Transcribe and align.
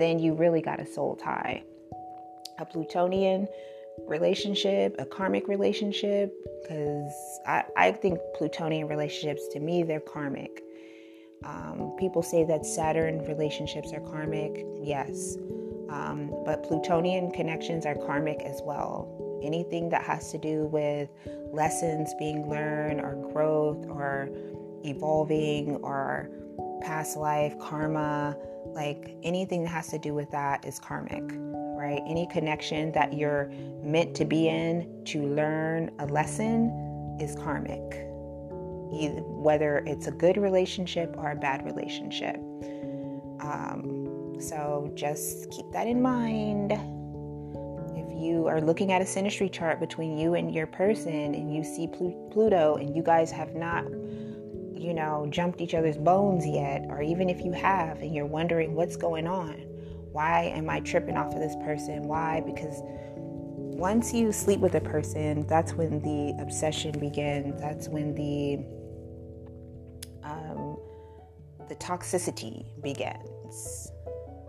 then 0.00 0.18
you 0.18 0.34
really 0.34 0.62
got 0.62 0.80
a 0.80 0.86
soul 0.86 1.16
tie. 1.16 1.62
A 2.58 2.64
Plutonian 2.64 3.46
relationship, 4.06 4.96
a 4.98 5.04
karmic 5.04 5.48
relationship, 5.48 6.32
because 6.62 7.12
I, 7.46 7.64
I 7.76 7.92
think 7.92 8.18
Plutonian 8.36 8.88
relationships 8.88 9.48
to 9.52 9.60
me, 9.60 9.82
they're 9.82 10.00
karmic. 10.00 10.62
Um, 11.44 11.94
people 11.98 12.22
say 12.22 12.44
that 12.44 12.66
Saturn 12.66 13.24
relationships 13.26 13.92
are 13.92 14.00
karmic, 14.00 14.64
yes. 14.82 15.36
Um, 15.88 16.30
but 16.44 16.62
Plutonian 16.62 17.30
connections 17.32 17.86
are 17.86 17.94
karmic 17.94 18.40
as 18.42 18.60
well. 18.64 19.40
Anything 19.42 19.88
that 19.88 20.02
has 20.02 20.30
to 20.32 20.38
do 20.38 20.66
with 20.66 21.08
lessons 21.52 22.14
being 22.18 22.48
learned, 22.48 23.00
or 23.00 23.14
growth, 23.32 23.86
or 23.88 24.28
evolving, 24.84 25.76
or 25.76 26.30
past 26.80 27.16
life, 27.16 27.58
karma, 27.58 28.36
like 28.66 29.16
anything 29.22 29.64
that 29.64 29.70
has 29.70 29.88
to 29.88 29.98
do 29.98 30.14
with 30.14 30.30
that 30.30 30.64
is 30.64 30.78
karmic, 30.78 31.24
right? 31.76 32.02
Any 32.06 32.26
connection 32.26 32.92
that 32.92 33.12
you're 33.12 33.50
meant 33.82 34.14
to 34.16 34.24
be 34.24 34.48
in 34.48 35.04
to 35.06 35.22
learn 35.22 35.90
a 35.98 36.06
lesson 36.06 37.16
is 37.20 37.34
karmic, 37.36 38.06
Either, 38.92 39.22
whether 39.22 39.78
it's 39.86 40.06
a 40.06 40.10
good 40.10 40.36
relationship 40.36 41.14
or 41.16 41.30
a 41.30 41.36
bad 41.36 41.64
relationship. 41.64 42.36
Um, 43.40 44.36
so 44.40 44.90
just 44.94 45.50
keep 45.50 45.70
that 45.72 45.86
in 45.86 46.02
mind. 46.02 46.72
If 46.72 48.22
you 48.22 48.46
are 48.48 48.60
looking 48.60 48.92
at 48.92 49.00
a 49.00 49.04
synastry 49.04 49.50
chart 49.50 49.80
between 49.80 50.18
you 50.18 50.34
and 50.34 50.52
your 50.54 50.66
person 50.66 51.34
and 51.34 51.54
you 51.54 51.62
see 51.62 51.86
Pluto 51.86 52.76
and 52.76 52.94
you 52.94 53.02
guys 53.02 53.30
have 53.30 53.54
not 53.54 53.84
you 54.80 54.94
know, 54.94 55.26
jumped 55.28 55.60
each 55.60 55.74
other's 55.74 55.98
bones 55.98 56.46
yet, 56.46 56.86
or 56.88 57.02
even 57.02 57.28
if 57.28 57.44
you 57.44 57.52
have 57.52 57.98
and 57.98 58.14
you're 58.14 58.26
wondering 58.26 58.74
what's 58.74 58.96
going 58.96 59.26
on, 59.26 59.52
why 60.12 60.44
am 60.44 60.70
I 60.70 60.80
tripping 60.80 61.16
off 61.16 61.34
of 61.34 61.40
this 61.40 61.54
person? 61.56 62.04
Why? 62.04 62.40
Because 62.40 62.80
once 63.80 64.14
you 64.14 64.32
sleep 64.32 64.60
with 64.60 64.74
a 64.74 64.80
person, 64.80 65.46
that's 65.46 65.74
when 65.74 66.00
the 66.00 66.42
obsession 66.42 66.98
begins. 66.98 67.60
That's 67.60 67.88
when 67.88 68.14
the 68.14 68.64
um, 70.26 70.78
the 71.68 71.76
toxicity 71.76 72.64
begins, 72.82 73.92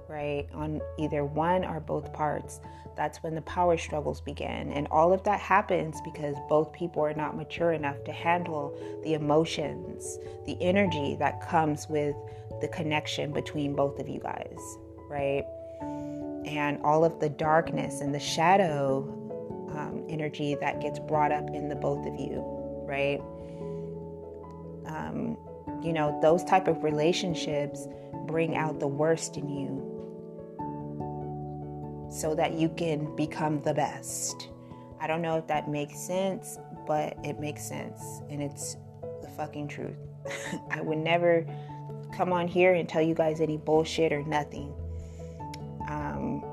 right? 0.08 0.48
On 0.54 0.82
either 0.98 1.26
one 1.26 1.66
or 1.66 1.80
both 1.80 2.12
parts 2.14 2.62
that's 3.02 3.24
when 3.24 3.34
the 3.34 3.42
power 3.42 3.80
struggles 3.80 4.22
begin. 4.22 4.72
And 4.72 4.88
all 4.92 5.12
of 5.12 5.24
that 5.24 5.40
happens 5.40 6.00
because 6.02 6.36
both 6.48 6.72
people 6.72 7.04
are 7.04 7.16
not 7.16 7.36
mature 7.36 7.74
enough 7.74 8.04
to 8.04 8.12
handle 8.12 8.78
the 9.04 9.16
emotions, 9.16 10.20
the 10.46 10.56
energy 10.62 11.16
that 11.18 11.42
comes 11.42 11.90
with 11.90 12.16
the 12.62 12.68
connection 12.68 13.34
between 13.34 13.74
both 13.74 13.98
of 13.98 14.08
you 14.08 14.20
guys, 14.20 14.60
right? 15.10 15.44
And 16.46 16.80
all 16.84 17.04
of 17.04 17.20
the 17.20 17.30
darkness 17.30 18.02
and 18.02 18.14
the 18.14 18.20
shadow 18.20 19.00
um, 19.76 20.06
energy 20.08 20.56
that 20.62 20.80
gets 20.80 21.00
brought 21.00 21.32
up 21.32 21.50
in 21.56 21.70
the 21.70 21.76
both 21.76 22.06
of 22.06 22.14
you, 22.20 22.44
right? 22.88 23.20
Um, 24.86 25.40
you 25.82 25.92
know, 25.92 26.20
those 26.22 26.44
type 26.44 26.68
of 26.68 26.84
relationships 26.84 27.88
bring 28.28 28.56
out 28.56 28.80
the 28.80 28.88
worst 28.88 29.38
in 29.38 29.50
you 29.50 29.91
so 32.12 32.36
that 32.36 32.54
you 32.54 32.70
can 32.70 33.16
become 33.16 33.62
the 33.62 33.74
best. 33.74 34.50
I 35.00 35.08
don't 35.08 35.22
know 35.22 35.38
if 35.38 35.48
that 35.48 35.70
makes 35.70 35.98
sense, 35.98 36.60
but 36.86 37.18
it 37.24 37.40
makes 37.40 37.64
sense 37.64 38.22
and 38.30 38.42
it's 38.42 38.76
the 39.22 39.30
fucking 39.30 39.70
truth. 39.70 39.96
I 40.70 40.82
would 40.82 40.98
never 40.98 41.46
come 42.14 42.34
on 42.34 42.48
here 42.48 42.74
and 42.74 42.88
tell 42.88 43.02
you 43.02 43.16
guys 43.16 43.40
any 43.40 43.58
bullshit 43.58 44.12
or 44.12 44.24
nothing. 44.24 44.74
Um, 45.88 46.44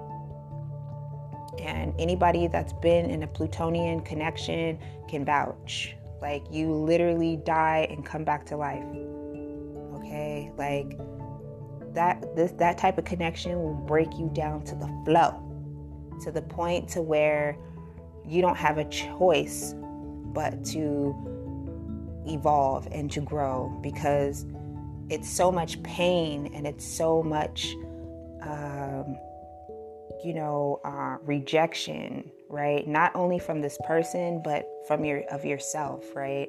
and 1.59 1.93
anybody 1.99 2.47
that's 2.47 2.73
been 2.75 3.11
in 3.11 3.25
a 3.25 3.27
Plutonian 3.27 4.01
connection 4.03 4.79
can 5.09 5.25
vouch. 5.25 5.97
Like 6.23 6.45
you 6.51 6.73
literally 6.73 7.37
die 7.37 7.89
and 7.91 8.07
come 8.07 8.23
back 8.23 8.47
to 8.47 8.57
life. 8.57 8.85
Okay? 9.97 10.53
Like 10.57 10.97
that 11.95 12.37
this 12.37 12.53
that 12.53 12.79
type 12.79 12.97
of 12.99 13.05
connection 13.05 13.61
will 13.61 13.75
break 13.75 14.19
you 14.19 14.31
down 14.33 14.63
to 14.63 14.75
the 14.75 14.87
flow 15.05 15.48
to 16.23 16.33
the 16.33 16.43
point 16.43 16.89
to 16.91 17.03
where 17.03 17.57
you 18.27 18.43
don't 18.43 18.57
have 18.57 18.79
a 18.79 18.85
choice 18.85 19.75
but 20.35 20.65
to 20.67 21.15
evolve 22.27 22.87
and 22.93 23.11
to 23.11 23.21
grow 23.21 23.77
because 23.83 24.45
it's 25.09 25.29
so 25.29 25.51
much 25.51 25.83
pain 25.83 26.53
and 26.55 26.67
it's 26.67 26.85
so 26.85 27.23
much 27.23 27.75
um, 28.43 29.17
you 30.23 30.35
know 30.35 30.81
uh, 30.85 31.17
rejection 31.23 32.31
right? 32.51 32.89
Not 32.89 33.15
only 33.15 33.39
from 33.39 33.61
this 33.61 33.79
person 33.85 34.41
but 34.43 34.67
from 34.87 35.05
your 35.05 35.23
of 35.31 35.45
yourself 35.45 36.05
right? 36.15 36.49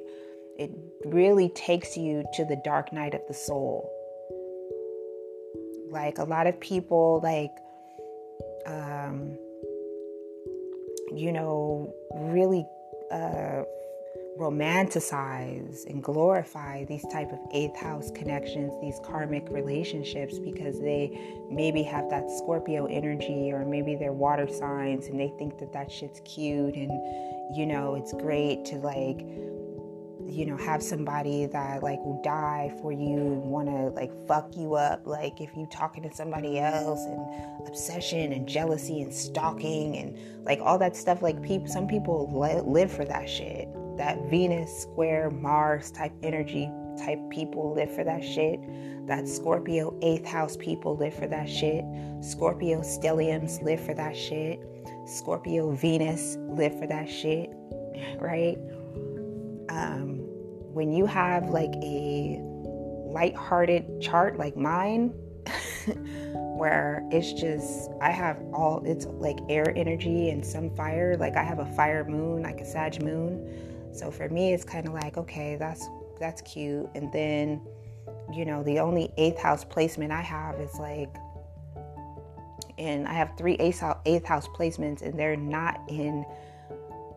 It 0.58 0.70
really 1.06 1.48
takes 1.50 1.96
you 1.96 2.24
to 2.34 2.44
the 2.44 2.60
dark 2.64 2.92
night 2.92 3.14
of 3.14 3.22
the 3.28 3.34
soul. 3.34 3.90
Like 5.90 6.18
a 6.18 6.24
lot 6.24 6.46
of 6.46 6.60
people 6.60 7.20
like 7.22 7.50
um, 8.66 9.38
you 11.14 11.32
know, 11.32 11.92
really 12.14 12.66
uh, 13.10 13.62
romanticize 14.38 15.84
and 15.86 16.02
glorify 16.02 16.84
these 16.84 17.04
type 17.12 17.30
of 17.32 17.38
eighth 17.52 17.76
house 17.76 18.10
connections 18.12 18.72
these 18.80 18.98
karmic 19.04 19.46
relationships 19.50 20.38
because 20.38 20.80
they 20.80 21.10
maybe 21.50 21.82
have 21.82 22.08
that 22.08 22.30
scorpio 22.30 22.86
energy 22.86 23.52
or 23.52 23.66
maybe 23.66 23.96
they're 23.96 24.12
water 24.12 24.48
signs 24.48 25.08
and 25.08 25.20
they 25.20 25.30
think 25.38 25.58
that 25.58 25.72
that 25.72 25.90
shit's 25.90 26.20
cute 26.20 26.74
and 26.74 26.90
you 27.54 27.66
know 27.66 27.96
it's 27.96 28.12
great 28.14 28.64
to 28.64 28.76
like 28.76 29.26
you 30.32 30.46
know 30.46 30.56
have 30.56 30.82
somebody 30.82 31.46
that 31.46 31.82
like 31.82 31.98
will 32.00 32.20
die 32.22 32.72
for 32.80 32.92
you 32.92 33.16
and 33.16 33.42
want 33.42 33.68
to 33.68 33.88
like 33.88 34.10
fuck 34.26 34.56
you 34.56 34.74
up 34.74 35.06
like 35.06 35.40
if 35.40 35.50
you 35.56 35.66
talking 35.70 36.02
to 36.02 36.14
somebody 36.14 36.58
else 36.58 37.04
and 37.04 37.68
obsession 37.68 38.32
and 38.32 38.48
jealousy 38.48 39.02
and 39.02 39.12
stalking 39.12 39.96
and 39.96 40.16
like 40.44 40.60
all 40.62 40.78
that 40.78 40.96
stuff 40.96 41.22
like 41.22 41.40
people 41.42 41.68
some 41.68 41.86
people 41.86 42.30
li- 42.38 42.62
live 42.64 42.90
for 42.90 43.04
that 43.04 43.28
shit. 43.28 43.68
That 43.96 44.18
venus 44.30 44.82
square 44.82 45.30
mars 45.30 45.90
type 45.90 46.12
energy 46.22 46.70
type 46.98 47.18
people 47.30 47.74
live 47.74 47.94
for 47.94 48.04
that 48.04 48.24
shit. 48.24 48.60
That 49.06 49.28
scorpio 49.28 49.98
eighth 50.02 50.26
house 50.26 50.56
people 50.56 50.96
live 50.96 51.14
for 51.14 51.26
that 51.26 51.48
shit. 51.48 51.84
Scorpio 52.20 52.80
stelliums 52.80 53.62
live 53.62 53.84
for 53.84 53.94
that 53.94 54.16
shit. 54.16 54.60
Scorpio 55.06 55.72
venus 55.72 56.36
live 56.48 56.78
for 56.78 56.86
that 56.86 57.08
shit 57.10 57.50
right? 58.18 58.58
Um, 59.68 60.19
when 60.72 60.92
you 60.92 61.06
have 61.06 61.50
like 61.50 61.72
a 61.82 62.38
light-hearted 63.06 64.00
chart 64.00 64.38
like 64.38 64.56
mine, 64.56 65.08
where 66.56 67.02
it's 67.10 67.32
just 67.32 67.90
I 68.00 68.10
have 68.10 68.38
all 68.52 68.82
it's 68.84 69.06
like 69.06 69.38
air 69.48 69.72
energy 69.76 70.30
and 70.30 70.44
some 70.44 70.74
fire. 70.76 71.16
Like 71.16 71.36
I 71.36 71.42
have 71.42 71.58
a 71.58 71.66
fire 71.74 72.04
moon, 72.04 72.42
like 72.42 72.60
a 72.60 72.66
Sag 72.66 73.02
moon. 73.02 73.92
So 73.92 74.10
for 74.10 74.28
me, 74.28 74.52
it's 74.52 74.64
kind 74.64 74.86
of 74.86 74.94
like 74.94 75.16
okay, 75.16 75.56
that's 75.56 75.88
that's 76.20 76.42
cute. 76.42 76.88
And 76.94 77.12
then, 77.12 77.62
you 78.32 78.44
know, 78.44 78.62
the 78.62 78.78
only 78.78 79.10
eighth 79.16 79.38
house 79.38 79.64
placement 79.64 80.12
I 80.12 80.20
have 80.20 80.60
is 80.60 80.74
like, 80.78 81.16
and 82.78 83.08
I 83.08 83.14
have 83.14 83.32
three 83.36 83.54
eighth 83.54 83.80
house, 83.80 83.98
eighth 84.04 84.26
house 84.26 84.46
placements, 84.48 85.02
and 85.02 85.18
they're 85.18 85.36
not 85.36 85.80
in 85.88 86.24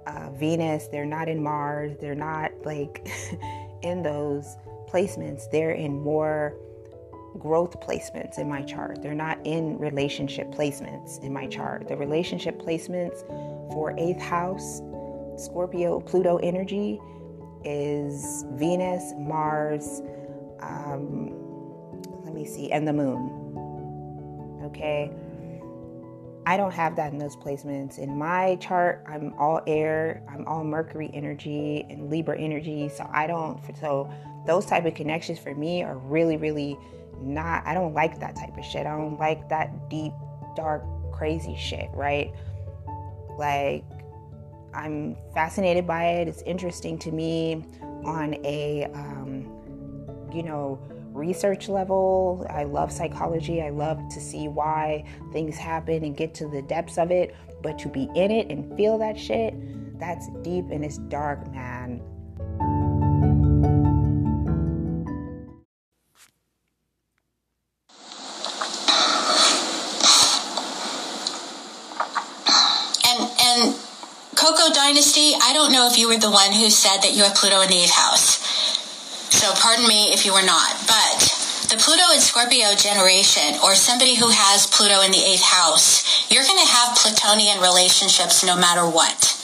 uh, 0.07 0.29
Venus, 0.31 0.87
they're 0.87 1.05
not 1.05 1.29
in 1.29 1.41
Mars, 1.41 1.95
they're 1.99 2.15
not 2.15 2.51
like 2.65 3.07
in 3.81 4.03
those 4.03 4.57
placements, 4.89 5.50
they're 5.51 5.71
in 5.71 6.01
more 6.01 6.55
growth 7.39 7.79
placements 7.79 8.38
in 8.38 8.47
my 8.47 8.61
chart. 8.61 9.01
They're 9.01 9.13
not 9.13 9.39
in 9.45 9.77
relationship 9.79 10.51
placements 10.51 11.21
in 11.23 11.33
my 11.33 11.47
chart. 11.47 11.88
The 11.88 11.97
relationship 11.97 12.61
placements 12.61 13.27
for 13.73 13.95
eighth 13.97 14.21
house, 14.21 14.81
Scorpio, 15.38 16.00
Pluto 16.00 16.38
energy 16.38 16.99
is 17.65 18.45
Venus, 18.51 19.13
Mars, 19.17 20.01
um, 20.59 21.31
let 22.23 22.33
me 22.33 22.45
see, 22.45 22.71
and 22.71 22.88
the 22.88 22.94
moon. 22.94 24.61
Okay. 24.63 25.11
I 26.45 26.57
don't 26.57 26.74
have 26.74 26.95
that 26.98 27.13
in 27.13 27.19
those 27.19 27.36
placements. 27.36 27.98
In 27.98 28.18
my 28.18 28.57
chart, 28.57 29.04
I'm 29.07 29.34
all 29.38 29.62
air, 29.66 30.22
I'm 30.30 30.45
all 30.45 30.63
Mercury 30.63 31.10
energy 31.13 31.86
and 31.90 32.10
Libra 32.10 32.38
energy. 32.38 32.90
So 32.90 33.10
I 33.13 33.28
don't, 33.28 33.60
so 33.80 34.12
those 34.45 34.66
type 34.66 34.86
of 34.86 34.94
connections 34.94 35.40
for 35.40 35.56
me 35.56 35.84
are 35.84 35.98
really, 35.98 36.36
really 36.36 36.78
not, 37.22 37.66
I 37.66 37.74
don't 37.74 37.94
like 37.94 38.19
that 38.19 38.36
type 38.36 38.57
of 38.57 38.66
shit. 38.66 38.86
I 38.86 38.98
don't 38.98 39.18
like 39.18 39.48
that 39.50 39.90
deep, 39.90 40.12
dark, 40.56 40.84
crazy 41.13 41.56
shit, 41.56 41.90
right? 41.94 42.34
Like, 43.38 43.86
I'm 44.74 45.16
fascinated 45.34 45.88
by 45.88 46.06
it. 46.06 46.28
It's 46.28 46.42
interesting 46.42 46.98
to 47.00 47.12
me 47.12 47.63
on 48.04 48.36
a, 48.44 48.86
um, 48.94 49.48
you 50.34 50.44
know, 50.44 50.80
research 51.13 51.69
level. 51.69 52.45
I 52.50 52.63
love 52.63 52.92
psychology. 52.92 53.62
I 53.62 53.69
love 53.69 54.00
to 54.10 54.19
see 54.19 54.48
why 54.48 55.06
things 55.31 55.57
happen 55.57 56.04
and 56.04 56.18
get 56.18 56.33
to 56.36 56.48
the 56.48 56.62
depths 56.62 56.98
of 56.98 57.12
it. 57.12 57.36
But 57.62 57.77
to 57.80 57.89
be 57.89 58.10
in 58.15 58.31
it 58.31 58.50
and 58.50 58.75
feel 58.75 58.98
that 58.98 59.18
shit, 59.18 59.54
that's 60.00 60.27
deep 60.42 60.65
and 60.71 60.83
it's 60.83 60.98
dark, 60.98 61.50
man. 61.54 62.01
And 73.06 73.30
and 73.39 73.75
Coco 74.36 74.74
Dynasty, 74.74 75.33
I 75.42 75.54
don't 75.54 75.71
know 75.71 75.88
if 75.89 75.98
you 75.98 76.09
were 76.09 76.18
the 76.18 76.31
one 76.31 76.51
who 76.51 76.69
said 76.69 76.98
that 77.01 77.13
you 77.13 77.24
have 77.24 77.36
Pluto 77.36 77.62
in 77.62 77.69
the 77.69 77.75
eighth 77.75 77.92
house. 77.92 78.72
So 79.44 79.51
pardon 79.60 79.86
me 79.86 80.07
if 80.13 80.25
you 80.25 80.31
were 80.31 80.48
not, 80.48 80.72
but 80.88 81.19
the 81.68 81.75
Pluto 81.75 82.16
and 82.16 82.22
Scorpio 82.24 82.80
generation, 82.80 83.60
or 83.60 83.75
somebody 83.75 84.16
who 84.16 84.31
has 84.31 84.72
Pluto 84.72 85.04
in 85.04 85.12
the 85.12 85.19
eighth 85.19 85.44
house, 85.44 86.31
you're 86.31 86.48
going 86.48 86.63
to 86.63 86.72
have 86.72 86.95
Plutonian 86.95 87.60
relationships 87.60 88.48
no 88.48 88.56
matter 88.56 88.88
what. 88.88 89.36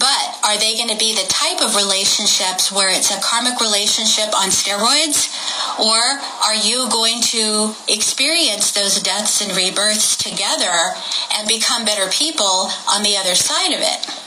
But 0.00 0.48
are 0.48 0.56
they 0.56 0.80
going 0.80 0.88
to 0.88 0.96
be 0.96 1.12
the 1.12 1.28
type 1.28 1.60
of 1.60 1.76
relationships 1.76 2.72
where 2.72 2.88
it's 2.88 3.12
a 3.12 3.20
karmic 3.20 3.60
relationship 3.60 4.32
on 4.32 4.48
steroids? 4.48 5.28
Or 5.76 6.00
are 6.00 6.56
you 6.56 6.88
going 6.88 7.20
to 7.36 7.76
experience 7.84 8.72
those 8.72 8.96
deaths 9.04 9.44
and 9.44 9.52
rebirths 9.52 10.16
together 10.16 10.96
and 11.36 11.44
become 11.46 11.84
better 11.84 12.08
people 12.08 12.72
on 12.88 13.04
the 13.04 13.20
other 13.20 13.36
side 13.36 13.76
of 13.76 13.84
it? 13.84 14.23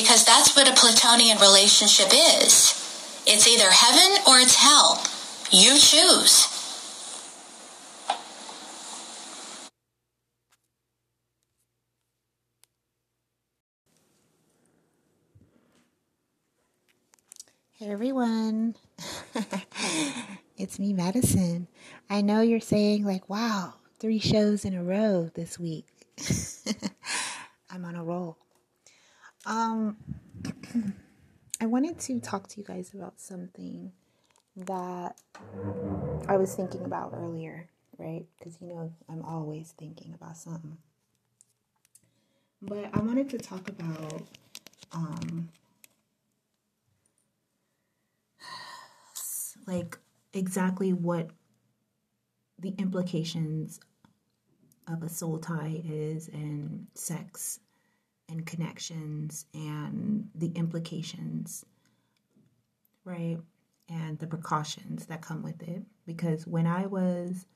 Because 0.00 0.24
that's 0.24 0.56
what 0.56 0.66
a 0.66 0.72
Plutonian 0.72 1.38
relationship 1.38 2.08
is. 2.12 2.72
It's 3.26 3.46
either 3.46 3.70
heaven 3.70 4.18
or 4.26 4.38
it's 4.38 4.54
hell. 4.54 5.02
You 5.50 5.78
choose. 5.78 6.56
Hey 17.72 17.90
everyone, 17.90 18.76
it's 20.58 20.78
me, 20.78 20.92
Madison. 20.92 21.66
I 22.10 22.20
know 22.20 22.42
you're 22.42 22.60
saying, 22.60 23.04
like, 23.04 23.28
wow, 23.30 23.74
three 23.98 24.18
shows 24.18 24.66
in 24.66 24.74
a 24.74 24.82
row 24.82 25.30
this 25.34 25.58
week. 25.58 25.86
I'm 27.70 27.84
on 27.86 27.94
a 27.94 28.04
roll. 28.04 28.36
Um, 29.46 29.96
I 31.60 31.66
wanted 31.66 31.98
to 32.00 32.20
talk 32.20 32.48
to 32.48 32.60
you 32.60 32.66
guys 32.66 32.92
about 32.94 33.20
something 33.20 33.92
that 34.56 35.16
I 36.28 36.36
was 36.36 36.54
thinking 36.54 36.84
about 36.84 37.14
earlier, 37.14 37.68
right? 37.98 38.24
Because 38.38 38.58
you 38.60 38.68
know, 38.68 38.92
I'm 39.08 39.22
always 39.22 39.74
thinking 39.78 40.14
about 40.14 40.36
something. 40.36 40.76
But 42.62 42.90
I 42.92 43.00
wanted 43.00 43.30
to 43.30 43.38
talk 43.38 43.68
about 43.68 44.22
um, 44.92 45.48
like 49.66 49.98
exactly 50.34 50.92
what 50.92 51.30
the 52.58 52.74
implications 52.78 53.80
of 54.86 55.02
a 55.02 55.08
soul 55.08 55.38
tie 55.38 55.80
is 55.84 56.28
and 56.28 56.86
sex 56.94 57.60
and 58.30 58.46
connections 58.46 59.46
and 59.52 60.28
the 60.34 60.52
implications, 60.54 61.64
right? 63.04 63.38
And 63.88 64.18
the 64.18 64.26
precautions 64.26 65.06
that 65.06 65.20
come 65.20 65.42
with 65.42 65.62
it. 65.62 65.82
Because 66.06 66.46
when 66.46 66.66
I 66.66 66.86
was 66.86 67.46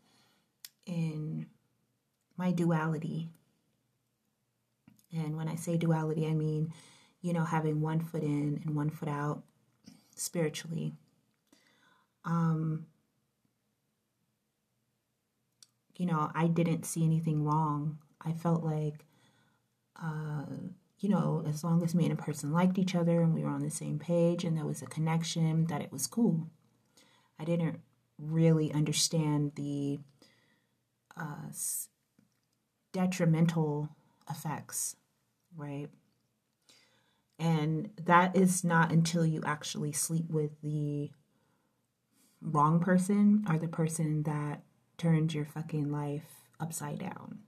in 0.87 1.47
my 2.37 2.51
duality, 2.51 3.31
and 5.13 5.37
when 5.37 5.49
I 5.49 5.55
say 5.55 5.77
duality, 5.77 6.27
I 6.27 6.35
mean, 6.35 6.73
you 7.23 7.33
know, 7.33 7.45
having 7.45 7.81
one 7.81 8.01
foot 8.01 8.23
in 8.23 8.61
and 8.65 8.75
one 8.75 8.91
foot 8.91 9.09
out 9.09 9.45
spiritually. 10.17 10.93
Um, 12.25 12.87
you 15.97 16.07
know, 16.07 16.31
I 16.35 16.49
didn't 16.49 16.85
see 16.85 17.05
anything 17.05 17.45
wrong. 17.45 17.99
I 18.21 18.33
felt 18.33 18.65
like 18.65 19.05
uh, 20.03 20.45
you 21.01 21.09
know, 21.09 21.45
as 21.47 21.63
long 21.63 21.83
as 21.83 21.95
me 21.95 22.05
and 22.05 22.13
a 22.13 22.23
person 22.23 22.53
liked 22.53 22.79
each 22.79 22.95
other 22.95 23.21
and 23.21 23.35
we 23.35 23.43
were 23.43 23.51
on 23.51 23.63
the 23.63 23.71
same 23.71 23.99
page 23.99 24.45
and 24.45 24.57
there 24.57 24.65
was 24.65 24.83
a 24.83 24.87
connection, 24.87 25.67
that 25.67 25.83
it 25.83 25.93
was 25.93 26.07
cool. 26.07 26.49
I 27.39 27.45
didn't 27.45 27.81
really 28.19 28.73
understand 28.73 29.53
the 29.57 29.99
uh, 31.17 31.51
detrimental 32.93 33.91
effects, 34.31 34.97
right? 35.57 35.89
And 37.39 37.91
that 38.03 38.37
is 38.37 38.65
not 38.65 38.93
until 38.93 39.27
you 39.27 39.43
actually 39.45 39.93
sleep 39.93 40.31
with 40.31 40.61
the 40.63 41.11
wrong 42.41 42.79
person 42.79 43.45
or 43.49 43.59
the 43.59 43.69
person 43.69 44.23
that 44.23 44.63
turned 44.97 45.35
your 45.35 45.45
fucking 45.45 45.91
life 45.91 46.47
upside 46.61 47.01
down 47.01 47.41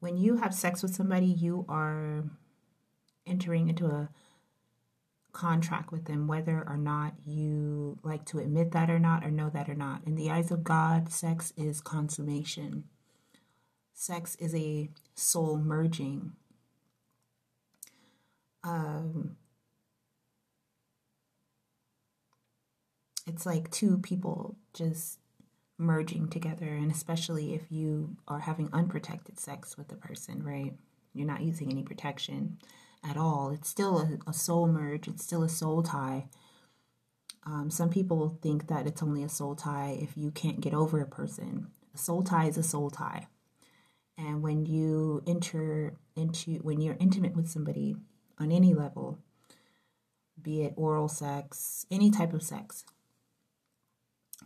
when 0.00 0.16
you 0.16 0.36
have 0.36 0.54
sex 0.54 0.82
with 0.82 0.94
somebody, 0.94 1.26
you 1.26 1.64
are 1.68 2.24
entering 3.26 3.68
into 3.68 3.86
a 3.86 4.08
contract 5.32 5.92
with 5.92 6.06
them, 6.06 6.26
whether 6.26 6.64
or 6.66 6.76
not 6.76 7.14
you 7.24 7.98
like 8.02 8.24
to 8.26 8.38
admit 8.38 8.72
that 8.72 8.90
or 8.90 8.98
not, 8.98 9.24
or 9.24 9.30
know 9.30 9.50
that 9.50 9.68
or 9.68 9.74
not. 9.74 10.02
In 10.06 10.14
the 10.14 10.30
eyes 10.30 10.50
of 10.50 10.64
God, 10.64 11.12
sex 11.12 11.52
is 11.56 11.80
consummation. 11.80 12.84
Sex 13.92 14.36
is 14.36 14.54
a 14.54 14.90
soul 15.14 15.58
merging. 15.58 16.32
Um, 18.64 19.36
it's 23.26 23.46
like 23.46 23.70
two 23.70 23.98
people 23.98 24.56
just 24.72 25.18
merging 25.78 26.28
together 26.28 26.66
and 26.66 26.90
especially 26.90 27.54
if 27.54 27.62
you 27.70 28.16
are 28.26 28.40
having 28.40 28.68
unprotected 28.72 29.38
sex 29.38 29.78
with 29.78 29.88
the 29.88 29.96
person 29.96 30.42
right? 30.42 30.74
You're 31.14 31.26
not 31.26 31.42
using 31.42 31.70
any 31.70 31.82
protection 31.82 32.58
at 33.08 33.16
all. 33.16 33.50
It's 33.50 33.68
still 33.68 33.98
a, 33.98 34.30
a 34.30 34.32
soul 34.32 34.66
merge. 34.66 35.08
It's 35.08 35.24
still 35.24 35.42
a 35.42 35.48
soul 35.48 35.82
tie. 35.82 36.26
Um, 37.46 37.70
some 37.70 37.88
people 37.88 38.38
think 38.42 38.68
that 38.68 38.86
it's 38.86 39.02
only 39.02 39.22
a 39.22 39.28
soul 39.28 39.54
tie 39.54 39.98
if 40.00 40.16
you 40.16 40.30
can't 40.30 40.60
get 40.60 40.74
over 40.74 41.00
a 41.00 41.06
person. 41.06 41.68
A 41.94 41.98
soul 41.98 42.22
tie 42.22 42.46
is 42.46 42.58
a 42.58 42.62
soul 42.62 42.90
tie. 42.90 43.26
And 44.16 44.42
when 44.42 44.66
you 44.66 45.22
enter 45.26 45.94
into 46.16 46.56
when 46.56 46.80
you're 46.80 46.96
intimate 46.98 47.36
with 47.36 47.48
somebody 47.48 47.96
on 48.38 48.50
any 48.50 48.74
level 48.74 49.18
be 50.40 50.62
it 50.62 50.74
oral 50.76 51.08
sex 51.08 51.86
any 51.90 52.10
type 52.10 52.32
of 52.32 52.42
sex 52.42 52.84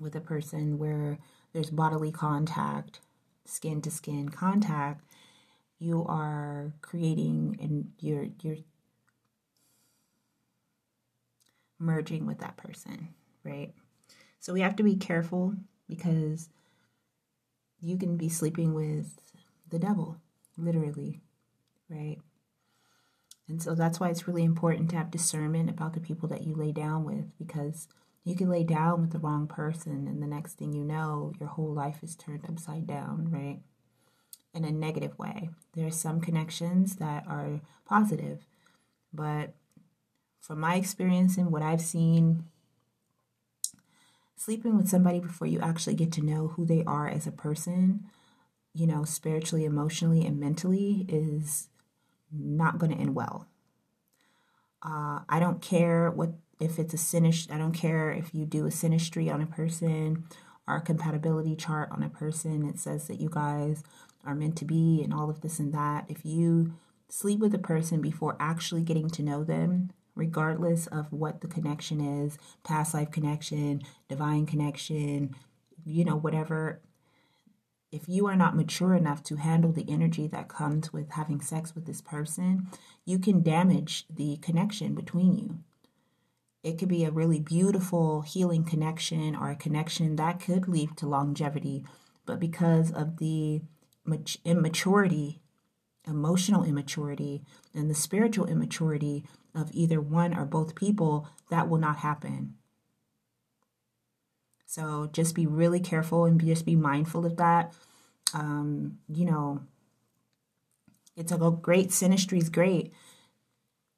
with 0.01 0.15
a 0.15 0.21
person 0.21 0.79
where 0.79 1.19
there's 1.53 1.71
bodily 1.71 2.11
contact, 2.11 3.01
skin 3.45 3.83
to 3.83 3.91
skin 3.91 4.29
contact, 4.29 5.05
you 5.79 6.05
are 6.07 6.73
creating 6.81 7.59
and 7.61 7.91
you're 7.99 8.29
you're 8.43 8.59
merging 11.79 12.27
with 12.27 12.39
that 12.39 12.57
person, 12.57 13.09
right? 13.45 13.73
So 14.39 14.53
we 14.53 14.61
have 14.61 14.77
to 14.77 14.83
be 14.83 14.97
careful 14.97 15.55
because 15.89 16.49
you 17.81 17.97
can 17.97 18.17
be 18.17 18.29
sleeping 18.29 18.75
with 18.75 19.19
the 19.71 19.79
devil, 19.79 20.17
literally, 20.57 21.21
right? 21.89 22.19
And 23.49 23.61
so 23.61 23.75
that's 23.75 23.99
why 23.99 24.09
it's 24.09 24.29
really 24.29 24.45
important 24.45 24.91
to 24.91 24.97
have 24.97 25.11
discernment 25.11 25.69
about 25.69 25.93
the 25.93 26.01
people 26.01 26.29
that 26.29 26.45
you 26.45 26.55
lay 26.55 26.73
down 26.73 27.05
with 27.05 27.37
because 27.39 27.89
you 28.25 28.37
can 28.37 28.49
lay 28.49 28.65
down 28.65 29.01
with 29.01 29.11
the 29.11 29.19
wrong 29.19 29.47
person, 29.47 30.07
and 30.07 30.23
the 30.23 30.27
next 30.27 30.55
thing 30.55 30.73
you 30.73 30.85
know, 30.85 31.33
your 31.41 31.49
whole 31.49 31.73
life 31.73 31.99
is 32.03 32.15
turned 32.15 32.45
upside 32.49 32.87
down, 32.87 33.29
right? 33.31 33.61
In 34.55 34.65
a 34.65 34.71
negative 34.71 35.19
way. 35.19 35.51
There 35.75 35.87
are 35.87 35.91
some 35.91 36.21
connections 36.21 36.97
that 36.97 37.25
are 37.27 37.61
positive, 37.85 38.47
but 39.13 39.55
from 40.41 40.61
my 40.61 40.77
experience 40.77 41.37
and 41.37 41.51
what 41.51 41.63
I've 41.63 41.81
seen, 41.81 42.45
sleeping 44.37 44.77
with 44.77 44.89
somebody 44.89 45.21
before 45.21 45.47
you 45.47 45.61
actually 45.61 45.95
get 45.95 46.13
to 46.13 46.25
know 46.25 46.49
who 46.49 46.65
they 46.65 46.85
are 46.85 47.09
as 47.09 47.27
a 47.27 47.33
person, 47.33 48.05
you 48.75 48.87
know, 48.87 49.05
spiritually, 49.05 49.65
emotionally, 49.65 50.27
and 50.27 50.39
mentally 50.39 51.07
is 51.09 51.69
not 52.33 52.79
going 52.79 52.93
to 52.93 52.99
end 52.99 53.15
well. 53.15 53.47
Uh, 54.83 55.21
I 55.29 55.39
don't 55.39 55.63
care 55.63 56.11
what 56.11 56.31
if 56.63 56.79
it's 56.79 56.95
a 56.95 56.97
synastry, 56.97 57.51
I 57.53 57.59
don't 57.59 57.73
care 57.73 58.13
if 58.13 58.33
you 58.33 58.47
do 58.47 58.67
a 58.67 58.71
synastry 58.71 59.33
on 59.33 59.43
a 59.43 59.47
person 59.47 60.25
or 60.69 60.77
a 60.77 60.81
compatibility 60.81 61.57
chart 61.57 61.91
on 61.91 62.05
a 62.05 62.09
person. 62.09 62.65
It 62.65 62.79
says 62.79 63.09
that 63.09 63.21
you 63.21 63.29
guys 63.29 63.83
are 64.25 64.37
meant 64.37 64.57
to 64.59 64.65
be 64.65 65.03
and 65.03 65.13
all 65.13 65.29
of 65.29 65.41
this 65.41 65.59
and 65.59 65.75
that. 65.75 66.05
If 66.09 66.25
you 66.25 66.75
sleep 67.09 67.41
with 67.41 67.53
a 67.53 67.59
person 67.59 68.01
before 68.01 68.37
actually 68.39 68.83
getting 68.83 69.11
to 69.11 69.23
know 69.23 69.43
them 69.43 69.91
regardless 70.15 70.87
of 70.87 71.13
what 71.13 71.41
the 71.41 71.49
connection 71.49 72.01
is 72.01 72.39
past 72.63 72.95
life 72.95 73.11
connection, 73.11 73.83
divine 74.09 74.47
connection, 74.47 75.35
you 75.85 76.05
know, 76.05 76.17
whatever. 76.17 76.81
If 77.91 78.09
you 78.09 78.27
are 78.27 78.37
not 78.37 78.57
mature 78.57 78.95
enough 78.95 79.23
to 79.25 79.37
handle 79.37 79.73
the 79.73 79.87
energy 79.89 80.29
that 80.29 80.49
comes 80.49 80.93
with 80.93 81.11
having 81.11 81.41
sex 81.41 81.75
with 81.75 81.87
this 81.87 82.01
person, 82.01 82.69
you 83.05 83.19
can 83.19 83.43
damage 83.43 84.05
the 84.09 84.37
connection 84.37 84.95
between 84.95 85.37
you. 85.37 85.59
It 86.63 86.79
could 86.79 86.89
be 86.89 87.05
a 87.05 87.11
really 87.11 87.41
beautiful 87.41 88.23
healing 88.23 88.65
connection 88.65 89.35
or 89.35 89.51
a 89.51 89.57
connection 89.57 90.17
that 90.17 90.41
could 90.41 90.69
lead 90.69 90.97
to 90.99 91.09
longevity, 91.09 91.85
but 92.25 92.39
because 92.39 92.93
of 92.93 93.19
the 93.19 93.63
immaturity, 94.45 95.41
emotional 96.07 96.65
immaturity, 96.65 97.43
and 97.75 97.91
the 97.91 97.95
spiritual 97.95 98.47
immaturity 98.47 99.25
of 99.55 99.71
either 99.73 100.01
one 100.01 100.37
or 100.37 100.45
both 100.45 100.75
people, 100.75 101.29
that 101.51 101.69
will 101.69 101.79
not 101.79 101.99
happen. 101.99 102.55
So 104.67 105.11
just 105.13 105.35
be 105.35 105.47
really 105.47 105.81
careful 105.81 106.25
and 106.25 106.41
just 106.41 106.65
be 106.65 106.77
mindful 106.77 107.27
of 107.27 107.37
that. 107.37 107.75
Um, 108.33 108.99
you 109.07 109.27
know, 109.27 109.61
it's 111.15 111.31
a 111.31 111.37
great 111.37 111.89
synastry 111.91 112.39
is 112.39 112.49
great. 112.49 112.95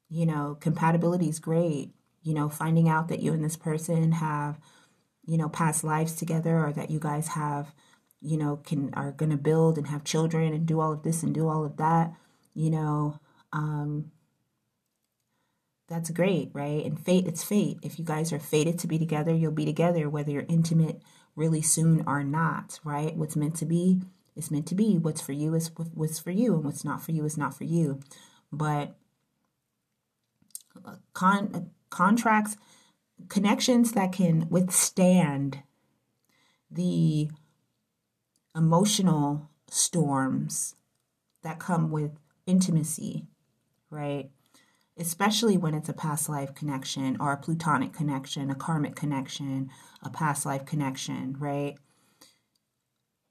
You 0.09 0.25
know, 0.25 0.57
compatibility 0.59 1.29
is 1.29 1.39
great. 1.39 1.94
You 2.25 2.33
know, 2.33 2.49
finding 2.49 2.89
out 2.89 3.07
that 3.07 3.21
you 3.21 3.31
and 3.31 3.43
this 3.45 3.55
person 3.55 4.11
have, 4.11 4.59
you 5.25 5.37
know, 5.37 5.47
past 5.47 5.85
lives 5.85 6.15
together 6.15 6.57
or 6.57 6.73
that 6.73 6.89
you 6.89 6.99
guys 6.99 7.29
have 7.29 7.73
you 8.25 8.37
know, 8.37 8.57
can 8.57 8.91
are 8.95 9.11
going 9.11 9.29
to 9.29 9.37
build 9.37 9.77
and 9.77 9.87
have 9.87 10.03
children 10.03 10.51
and 10.51 10.65
do 10.65 10.79
all 10.79 10.91
of 10.91 11.03
this 11.03 11.21
and 11.21 11.33
do 11.33 11.47
all 11.47 11.63
of 11.63 11.77
that, 11.77 12.11
you 12.55 12.71
know, 12.71 13.19
um, 13.53 14.11
that's 15.87 16.09
great, 16.09 16.49
right? 16.53 16.83
And 16.83 16.99
fate, 16.99 17.27
it's 17.27 17.43
fate. 17.43 17.77
If 17.83 17.99
you 17.99 18.05
guys 18.05 18.33
are 18.33 18.39
fated 18.39 18.79
to 18.79 18.87
be 18.87 18.97
together, 18.97 19.33
you'll 19.33 19.51
be 19.51 19.65
together, 19.65 20.09
whether 20.09 20.31
you're 20.31 20.45
intimate 20.49 21.01
really 21.35 21.61
soon 21.61 22.03
or 22.07 22.23
not, 22.23 22.79
right? 22.83 23.15
What's 23.15 23.35
meant 23.35 23.55
to 23.57 23.65
be 23.65 24.01
is 24.35 24.49
meant 24.49 24.65
to 24.67 24.75
be. 24.75 24.97
What's 24.97 25.21
for 25.21 25.33
you 25.33 25.53
is 25.53 25.69
what's 25.93 26.17
for 26.17 26.31
you, 26.31 26.55
and 26.55 26.63
what's 26.63 26.83
not 26.83 27.03
for 27.03 27.11
you 27.11 27.23
is 27.25 27.37
not 27.37 27.55
for 27.55 27.65
you. 27.65 27.99
But 28.51 28.95
uh, 30.83 30.95
con- 31.13 31.69
contracts, 31.95 32.57
connections 33.29 33.93
that 33.93 34.11
can 34.11 34.49
withstand 34.49 35.63
the 36.69 37.29
emotional 38.53 39.49
storms 39.69 40.75
that 41.41 41.59
come 41.59 41.89
with 41.89 42.11
intimacy, 42.45 43.27
right? 43.89 44.29
Especially 44.97 45.57
when 45.57 45.73
it's 45.73 45.89
a 45.89 45.93
past 45.93 46.27
life 46.27 46.53
connection 46.53 47.15
or 47.19 47.31
a 47.31 47.37
plutonic 47.37 47.93
connection, 47.93 48.51
a 48.51 48.55
karmic 48.55 48.95
connection, 48.95 49.69
a 50.03 50.09
past 50.09 50.45
life 50.45 50.65
connection, 50.65 51.35
right? 51.39 51.75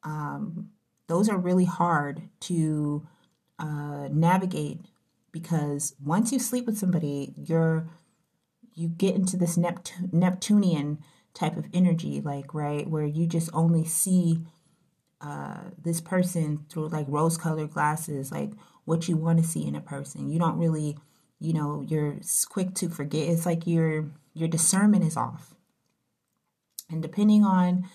Um, 0.02 0.70
those 1.06 1.28
are 1.28 1.38
really 1.38 1.64
hard 1.66 2.28
to 2.40 3.06
uh, 3.58 4.08
navigate 4.10 4.80
because 5.32 5.94
once 6.02 6.32
you 6.32 6.38
sleep 6.38 6.64
with 6.66 6.78
somebody, 6.78 7.34
you're 7.36 7.88
you 8.74 8.88
get 8.88 9.14
into 9.14 9.36
this 9.36 9.56
Nept- 9.56 10.12
Neptunian 10.12 10.98
type 11.32 11.56
of 11.56 11.66
energy, 11.72 12.20
like 12.20 12.54
right, 12.54 12.88
where 12.88 13.04
you 13.04 13.26
just 13.26 13.50
only 13.52 13.84
see 13.84 14.44
uh, 15.20 15.70
this 15.82 16.00
person 16.00 16.66
through 16.68 16.88
like 16.88 17.06
rose 17.08 17.36
colored 17.36 17.70
glasses, 17.70 18.30
like 18.30 18.52
what 18.84 19.08
you 19.08 19.16
want 19.16 19.38
to 19.38 19.44
see 19.44 19.66
in 19.66 19.74
a 19.74 19.80
person. 19.80 20.28
You 20.30 20.38
don't 20.38 20.58
really, 20.58 20.98
you 21.40 21.52
know, 21.52 21.84
you're 21.86 22.18
quick 22.50 22.74
to 22.74 22.88
forget. 22.88 23.28
It's 23.28 23.46
like 23.46 23.66
your 23.66 24.10
your 24.34 24.48
discernment 24.48 25.04
is 25.04 25.16
off. 25.16 25.54
And 26.90 27.00
depending 27.02 27.44
on, 27.44 27.88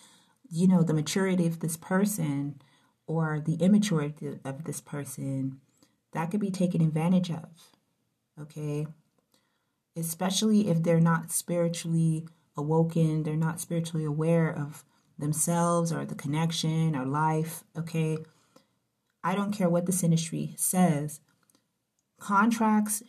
you 0.49 0.67
know, 0.67 0.81
the 0.81 0.93
maturity 0.93 1.45
of 1.45 1.59
this 1.59 1.77
person 1.77 2.61
or 3.05 3.39
the 3.39 3.55
immaturity 3.55 4.39
of 4.43 4.63
this 4.63 4.81
person, 4.81 5.59
that 6.13 6.31
could 6.31 6.39
be 6.39 6.51
taken 6.51 6.81
advantage 6.81 7.29
of. 7.29 7.45
Okay. 8.41 8.87
Especially 9.99 10.69
if 10.69 10.83
they're 10.83 10.99
not 10.99 11.31
spiritually 11.31 12.27
awoken, 12.55 13.23
they're 13.23 13.35
not 13.35 13.59
spiritually 13.59 14.05
aware 14.05 14.49
of 14.49 14.83
themselves 15.17 15.91
or 15.91 16.05
the 16.05 16.15
connection 16.15 16.95
or 16.95 17.05
life, 17.05 17.63
okay? 17.77 18.17
I 19.23 19.35
don't 19.35 19.51
care 19.51 19.69
what 19.69 19.85
the 19.85 19.91
synastry 19.91 20.57
says. 20.59 21.19
Contracts 22.19 23.03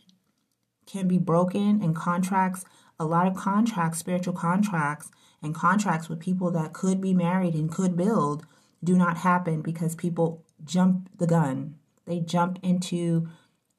can 0.87 1.07
be 1.07 1.19
broken 1.19 1.83
and 1.83 1.95
contracts, 1.95 2.65
a 2.99 3.05
lot 3.05 3.27
of 3.27 3.37
contracts, 3.37 3.99
spiritual 3.99 4.35
contracts, 4.35 5.11
and 5.43 5.55
contracts 5.55 6.09
with 6.09 6.21
people 6.21 6.51
that 6.51 6.73
could 6.73 7.01
be 7.01 7.15
married 7.15 7.55
and 7.55 7.71
could 7.71 7.97
build 7.97 8.45
do 8.83 8.97
not 8.97 9.19
happen 9.19 9.63
because 9.63 9.95
people 9.95 10.45
jump 10.65 11.09
the 11.19 11.27
gun. 11.27 11.77
They 12.07 12.21
jump 12.21 12.59
into 12.63 13.29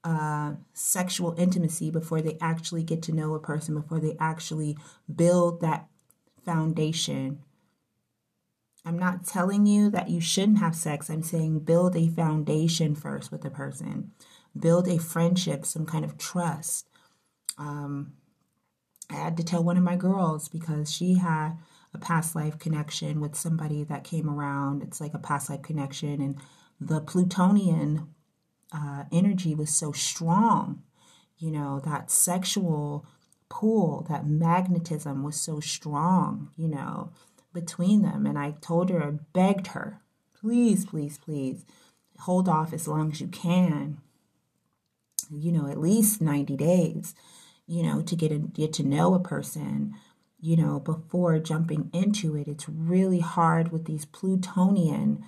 uh, 0.03 0.53
sexual 0.73 1.35
intimacy 1.37 1.91
before 1.91 2.21
they 2.21 2.37
actually 2.41 2.83
get 2.83 3.01
to 3.03 3.11
know 3.11 3.33
a 3.33 3.39
person, 3.39 3.75
before 3.75 3.99
they 3.99 4.15
actually 4.19 4.77
build 5.13 5.61
that 5.61 5.87
foundation 6.43 7.39
I'm 8.83 8.97
not 8.97 9.25
telling 9.25 9.65
you 9.65 9.89
that 9.91 10.09
you 10.09 10.19
shouldn't 10.19 10.59
have 10.59 10.75
sex. 10.75 11.09
I'm 11.09 11.23
saying 11.23 11.59
build 11.59 11.95
a 11.95 12.07
foundation 12.07 12.95
first 12.95 13.31
with 13.31 13.45
a 13.45 13.49
person, 13.49 14.11
build 14.57 14.87
a 14.87 14.97
friendship, 14.97 15.65
some 15.65 15.85
kind 15.85 16.03
of 16.03 16.17
trust. 16.17 16.87
Um, 17.57 18.13
I 19.09 19.15
had 19.15 19.37
to 19.37 19.43
tell 19.43 19.63
one 19.63 19.77
of 19.77 19.83
my 19.83 19.95
girls 19.95 20.49
because 20.49 20.91
she 20.91 21.15
had 21.15 21.57
a 21.93 21.99
past 21.99 22.35
life 22.35 22.57
connection 22.57 23.19
with 23.19 23.35
somebody 23.35 23.83
that 23.83 24.03
came 24.03 24.29
around. 24.29 24.81
It's 24.81 25.01
like 25.01 25.13
a 25.13 25.19
past 25.19 25.49
life 25.49 25.61
connection, 25.61 26.21
and 26.21 26.37
the 26.79 27.01
Plutonian 27.01 28.07
uh, 28.71 29.05
energy 29.11 29.55
was 29.55 29.73
so 29.73 29.91
strong. 29.91 30.83
You 31.37 31.51
know, 31.51 31.81
that 31.85 32.11
sexual 32.11 33.05
pull, 33.49 34.05
that 34.09 34.27
magnetism 34.27 35.23
was 35.23 35.39
so 35.39 35.59
strong, 35.59 36.51
you 36.55 36.67
know 36.67 37.11
between 37.53 38.01
them. 38.01 38.25
And 38.25 38.37
I 38.37 38.51
told 38.61 38.89
her, 38.89 39.03
I 39.03 39.11
begged 39.33 39.67
her, 39.67 40.01
please, 40.39 40.85
please, 40.85 41.17
please 41.17 41.65
hold 42.19 42.47
off 42.47 42.73
as 42.73 42.87
long 42.87 43.11
as 43.11 43.21
you 43.21 43.27
can, 43.27 43.97
you 45.29 45.51
know, 45.51 45.67
at 45.67 45.79
least 45.79 46.21
90 46.21 46.55
days, 46.57 47.15
you 47.67 47.83
know, 47.83 48.01
to 48.01 48.15
get, 48.15 48.31
a, 48.31 48.37
get 48.37 48.73
to 48.73 48.83
know 48.83 49.13
a 49.13 49.19
person, 49.19 49.95
you 50.39 50.55
know, 50.55 50.79
before 50.79 51.39
jumping 51.39 51.89
into 51.93 52.35
it. 52.35 52.47
It's 52.47 52.69
really 52.69 53.19
hard 53.19 53.71
with 53.71 53.85
these 53.85 54.05
Plutonian 54.05 55.23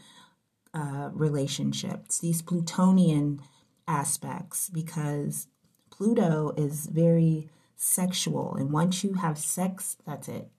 uh, 0.73 1.09
relationships, 1.13 2.19
these 2.19 2.41
Plutonian 2.41 3.41
aspects, 3.87 4.69
because 4.69 5.47
Pluto 5.91 6.53
is 6.57 6.87
very 6.87 7.49
sexual. 7.75 8.55
And 8.55 8.71
once 8.71 9.03
you 9.03 9.13
have 9.13 9.37
sex, 9.37 9.97
that's 10.05 10.27
it. 10.27 10.49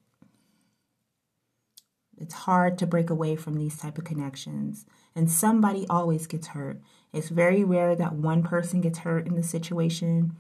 It's 2.16 2.35
hard 2.35 2.78
to 2.78 2.87
break 2.87 3.11
away 3.11 3.35
from 3.35 3.54
these 3.54 3.76
type 3.76 3.99
of 3.99 4.04
connections. 4.04 4.87
And 5.16 5.30
somebody 5.30 5.87
always 5.90 6.26
gets 6.26 6.49
hurt. 6.49 6.80
It's 7.12 7.28
very 7.28 7.64
rare 7.64 7.97
that 7.97 8.14
one 8.14 8.42
person 8.42 8.80
gets 8.80 8.99
hurt 8.99 9.26
in 9.26 9.35
the 9.35 9.42
situation. 9.42 10.37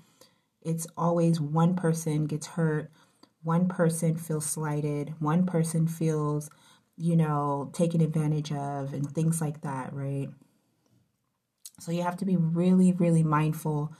It's 0.62 0.86
always 0.96 1.40
one 1.40 1.74
person 1.74 2.26
gets 2.26 2.46
hurt. 2.48 2.90
One 3.42 3.68
person 3.68 4.16
feels 4.16 4.46
slighted. 4.46 5.14
One 5.18 5.46
person 5.46 5.86
feels, 5.86 6.48
you 6.96 7.16
know, 7.16 7.70
taken 7.72 8.00
advantage 8.00 8.52
of 8.52 8.92
and 8.94 9.10
things 9.10 9.40
like 9.40 9.62
that, 9.62 9.92
right? 9.92 10.28
So 11.80 11.90
you 11.92 12.02
have 12.02 12.16
to 12.18 12.24
be 12.24 12.36
really, 12.36 12.92
really 12.92 13.22
mindful. 13.22 13.92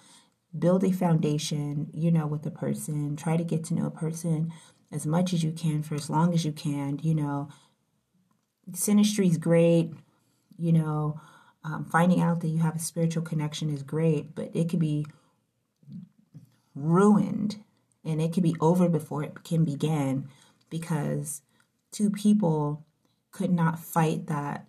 Build 0.56 0.84
a 0.84 0.92
foundation, 0.92 1.90
you 1.92 2.12
know, 2.12 2.26
with 2.26 2.46
a 2.46 2.50
person. 2.50 3.16
Try 3.16 3.36
to 3.36 3.44
get 3.44 3.64
to 3.64 3.74
know 3.74 3.86
a 3.86 3.90
person 3.90 4.52
as 4.92 5.06
much 5.06 5.32
as 5.32 5.42
you 5.42 5.50
can 5.50 5.82
for 5.82 5.96
as 5.96 6.08
long 6.08 6.32
as 6.32 6.44
you 6.44 6.52
can, 6.52 7.00
you 7.02 7.14
know, 7.14 7.48
synastry 8.70 9.28
is 9.28 9.38
great. 9.38 9.92
You 10.56 10.72
know, 10.72 11.20
um, 11.64 11.84
finding 11.84 12.20
out 12.20 12.40
that 12.40 12.48
you 12.48 12.58
have 12.58 12.76
a 12.76 12.80
spiritual 12.80 13.24
connection 13.24 13.70
is 13.70 13.82
great, 13.82 14.36
but 14.36 14.50
it 14.54 14.68
could 14.68 14.78
be 14.78 15.04
ruined 16.76 17.56
and 18.04 18.20
it 18.20 18.32
could 18.32 18.42
be 18.42 18.54
over 18.60 18.88
before 18.88 19.24
it 19.24 19.42
can 19.42 19.64
begin 19.64 20.28
because 20.70 21.42
two 21.94 22.10
people 22.10 22.84
could 23.30 23.50
not 23.50 23.78
fight 23.78 24.26
that 24.26 24.66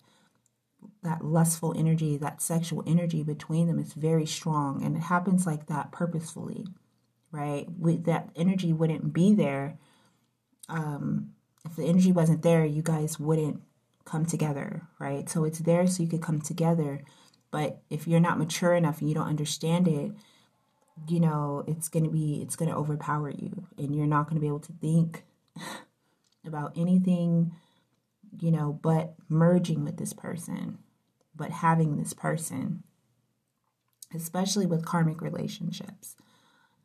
that 1.03 1.23
lustful 1.23 1.73
energy 1.77 2.17
that 2.17 2.41
sexual 2.41 2.83
energy 2.87 3.23
between 3.23 3.67
them 3.67 3.79
is 3.79 3.93
very 3.93 4.25
strong 4.25 4.83
and 4.83 4.95
it 4.95 5.01
happens 5.01 5.45
like 5.45 5.67
that 5.67 5.91
purposefully 5.91 6.65
right 7.31 7.67
with 7.77 8.05
that 8.05 8.29
energy 8.35 8.71
wouldn't 8.73 9.13
be 9.13 9.33
there 9.33 9.77
um 10.69 11.31
if 11.65 11.75
the 11.75 11.85
energy 11.85 12.11
wasn't 12.11 12.41
there 12.41 12.65
you 12.65 12.81
guys 12.81 13.19
wouldn't 13.19 13.61
come 14.05 14.25
together, 14.25 14.83
right? 14.99 15.27
So 15.29 15.43
it's 15.43 15.59
there 15.59 15.85
so 15.87 16.03
you 16.03 16.09
could 16.09 16.21
come 16.21 16.39
together. 16.39 17.03
But 17.51 17.81
if 17.89 18.07
you're 18.07 18.19
not 18.19 18.37
mature 18.37 18.73
enough 18.73 18.99
and 18.99 19.09
you 19.09 19.15
don't 19.15 19.27
understand 19.27 19.87
it, 19.87 20.11
you 21.09 21.19
know, 21.19 21.63
it's 21.67 21.89
going 21.89 22.05
to 22.05 22.11
be, 22.11 22.41
it's 22.41 22.55
going 22.55 22.69
to 22.69 22.77
overpower 22.77 23.29
you 23.29 23.67
and 23.77 23.95
you're 23.95 24.07
not 24.07 24.29
going 24.29 24.35
to 24.35 24.41
be 24.41 24.47
able 24.47 24.59
to 24.59 24.73
think 24.73 25.23
about 26.47 26.77
anything, 26.77 27.51
you 28.39 28.51
know, 28.51 28.79
but 28.81 29.15
merging 29.29 29.83
with 29.83 29.97
this 29.97 30.13
person, 30.13 30.79
but 31.35 31.51
having 31.51 31.97
this 31.97 32.13
person, 32.13 32.83
especially 34.13 34.65
with 34.65 34.85
karmic 34.85 35.21
relationships. 35.21 36.15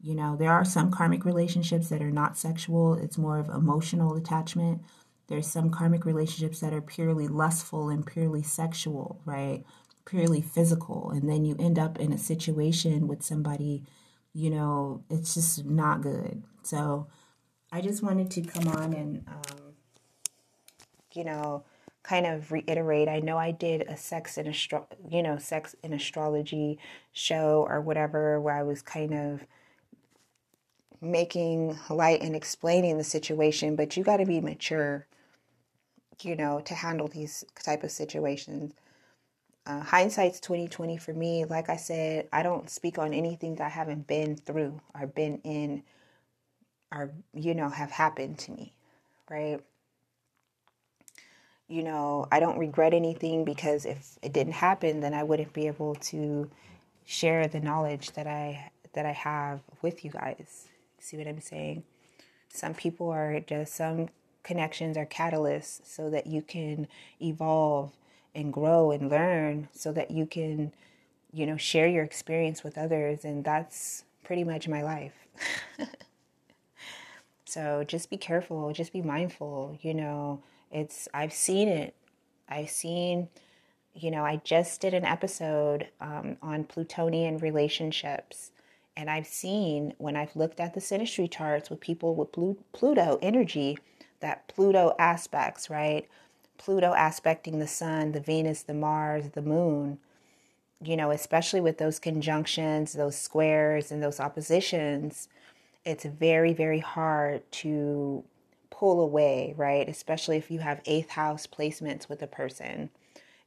You 0.01 0.15
know, 0.15 0.37
there 0.37 0.53
are 0.53 0.65
some 0.65 0.91
karmic 0.91 1.25
relationships 1.25 1.89
that 1.91 2.03
are 2.03 2.11
not 2.11 2.39
sexual, 2.39 2.95
it's 2.95 3.19
more 3.19 3.39
of 3.39 3.49
emotional 3.49 4.17
attachment. 4.17 4.81
There's 5.29 5.47
some 5.47 5.71
karmic 5.71 6.05
relationships 6.05 6.61
that 6.61 6.73
are 6.73 6.81
purely 6.81 7.29
lustful 7.29 7.89
and 7.89 8.05
purely 8.05 8.43
sexual, 8.43 9.21
right? 9.25 9.63
Purely 10.05 10.41
physical. 10.41 11.11
And 11.11 11.29
then 11.29 11.45
you 11.45 11.55
end 11.59 11.79
up 11.79 12.01
in 12.01 12.13
a 12.13 12.19
situation 12.19 13.07
with 13.07 13.23
somebody, 13.23 13.85
you 14.33 14.51
know, 14.51 15.05
it's 15.09 15.35
just 15.35 15.67
not 15.67 16.01
good. 16.01 16.43
So 16.63 17.07
I 17.73 17.81
just 17.81 18.03
wanted 18.03 18.31
to 18.33 18.43
come 18.43 18.69
on 18.69 18.93
and, 18.93 19.25
um, 19.29 19.75
you 21.13 21.25
know, 21.25 21.65
kind 22.03 22.27
of 22.27 22.51
reiterate. 22.51 23.09
I 23.09 23.21
know 23.21 23.39
I 23.39 23.53
did 23.53 23.83
a 23.83 23.97
sex 23.97 24.37
and 24.37 24.49
astro, 24.49 24.87
you 25.09 25.23
know, 25.23 25.39
sex 25.39 25.77
and 25.85 25.95
astrology 25.95 26.79
show 27.13 27.67
or 27.69 27.81
whatever 27.81 28.41
where 28.41 28.57
I 28.57 28.63
was 28.63 28.83
kind 28.83 29.15
of 29.15 29.45
making 31.01 31.79
light 31.89 32.23
and 32.23 32.35
explaining 32.35 32.99
the 32.99 33.05
situation, 33.05 33.77
but 33.77 33.97
you 33.97 34.05
got 34.05 34.19
to 34.19 34.27
be 34.27 34.41
mature, 34.41 35.07
you 36.23 36.37
know, 36.37 36.61
to 36.61 36.75
handle 36.75 37.09
these 37.09 37.45
type 37.55 37.85
of 37.85 37.91
situations. 37.91 38.73
Uh, 39.67 39.81
hindsight's 39.81 40.41
2020 40.41 40.97
for 40.97 41.13
me. 41.13 41.45
Like 41.45 41.69
I 41.69 41.77
said, 41.77 42.29
I 42.33 42.43
don't 42.43 42.69
speak 42.69 42.99
on 42.99 43.15
anything 43.15 43.55
that 43.57 43.67
I 43.67 43.69
haven't 43.69 44.07
been 44.07 44.37
through 44.37 44.81
or 44.95 45.07
been 45.07 45.39
in 45.45 45.83
or, 46.93 47.13
you 47.35 47.55
know, 47.55 47.69
have 47.69 47.91
happened 47.91 48.39
to 48.41 48.53
me, 48.53 48.75
right? 49.31 49.61
You 51.69 51.85
know, 51.85 52.27
I 52.33 52.41
don't 52.41 52.59
regret 52.59 52.95
anything 52.95 53.45
because 53.45 53.85
if 53.85 54.19
it 54.23 54.33
didn't 54.33 54.55
happen, 54.55 55.01
then 55.01 55.15
I 55.15 55.23
wouldn't 55.23 55.53
be 55.53 55.69
able 55.69 55.95
to 55.97 56.51
share 57.05 57.47
the 57.47 57.61
knowledge 57.61 58.13
that 58.13 58.27
I 58.27 58.71
that 58.93 59.07
I 59.07 59.13
have 59.13 59.61
with 59.83 60.05
you 60.05 60.11
guys. 60.11 60.67
See 60.99 61.17
what 61.17 61.29
I'm 61.29 61.41
saying? 61.41 61.85
Some 62.49 62.75
people 62.75 63.09
are 63.11 63.41
just, 63.41 63.75
some 63.75 64.09
connections 64.43 64.97
are 64.97 65.07
catalysts 65.07 65.83
so 65.85 66.11
that 66.11 66.27
you 66.27 66.43
can 66.43 66.89
evolve 67.23 67.93
and 68.35 68.53
grow 68.53 68.91
and 68.91 69.11
learn 69.11 69.69
so 69.73 69.93
that 69.93 70.11
you 70.11 70.27
can, 70.27 70.73
you 71.33 71.47
know, 71.47 71.57
share 71.57 71.87
your 71.87 72.05
experience 72.05 72.65
with 72.65 72.77
others. 72.77 73.25
And 73.25 73.45
that's 73.45 74.05
pretty 74.25 74.45
much 74.45 74.69
my 74.69 74.83
life. 74.83 75.15
so 77.51 77.85
just 77.85 78.11
be 78.11 78.17
careful, 78.17 78.73
just 78.73 78.93
be 78.93 79.03
mindful. 79.03 79.79
You 79.83 79.95
know, 79.95 80.43
it's, 80.71 81.09
I've 81.13 81.33
seen 81.33 81.69
it. 81.69 81.95
I've 82.49 82.71
seen, 82.71 83.29
you 83.95 84.11
know, 84.11 84.25
I 84.25 84.41
just 84.45 84.81
did 84.81 84.95
an 84.95 85.05
episode 85.05 85.89
um, 86.01 86.37
on 86.43 86.65
Plutonian 86.65 87.39
relationships 87.39 88.53
and 88.97 89.09
I've 89.09 89.27
seen 89.27 89.95
when 89.99 90.17
I've 90.17 90.37
looked 90.37 90.61
at 90.61 90.75
the 90.75 90.81
synastry 90.81 91.31
charts 91.31 91.71
with 91.71 91.81
people 91.81 92.15
with 92.15 92.33
Pluto 92.73 93.19
energy, 93.23 93.79
that 94.21 94.47
Pluto 94.49 94.95
aspects, 94.99 95.71
right? 95.71 96.07
Pluto 96.59 96.93
aspecting 96.95 97.59
the 97.59 97.67
sun, 97.67 98.13
the 98.13 98.21
Venus, 98.21 98.63
the 98.63 98.75
Mars, 98.75 99.31
the 99.31 99.43
moon, 99.43 99.99
you 100.83 100.97
know, 100.97 101.11
especially 101.11 101.61
with 101.63 101.79
those 101.79 101.99
conjunctions, 101.99 102.93
those 102.93 103.17
squares, 103.17 103.91
and 103.91 104.03
those 104.03 104.21
oppositions, 104.21 105.29
it's 105.85 106.05
very, 106.05 106.53
very 106.53 106.81
hard 106.81 107.51
to 107.53 108.25
pull 108.71 109.01
away, 109.01 109.55
right? 109.57 109.89
Especially 109.89 110.37
if 110.37 110.51
you 110.51 110.59
have 110.61 110.81
eighth 110.87 111.11
house 111.11 111.47
placements 111.47 112.09
with 112.09 112.23
a 112.23 112.27
person. 112.27 112.91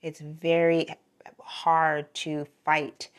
It's 0.01 0.19
very 0.19 0.87
hard 1.39 2.13
to 2.15 2.47
fight 2.65 3.09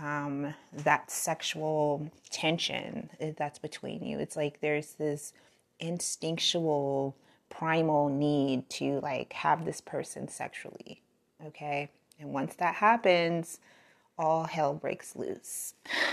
um, 0.00 0.54
that 0.72 1.10
sexual 1.10 2.10
tension 2.30 3.10
that's 3.36 3.58
between 3.58 4.04
you. 4.04 4.18
It's 4.18 4.36
like 4.36 4.60
there's 4.60 4.92
this 4.94 5.32
instinctual, 5.80 7.16
primal 7.50 8.08
need 8.08 8.68
to 8.68 9.00
like 9.00 9.32
have 9.32 9.64
this 9.64 9.80
person 9.80 10.28
sexually. 10.28 11.02
Okay. 11.46 11.88
And 12.20 12.30
once 12.30 12.54
that 12.56 12.74
happens, 12.76 13.60
all 14.18 14.44
hell 14.44 14.74
breaks 14.74 15.16
loose. 15.16 15.74